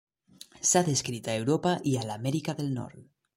[0.69, 3.07] S'ha descrit a Europa i a l'Amèrica del Nord.